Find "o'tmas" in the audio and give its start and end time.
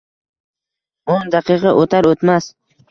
2.15-2.51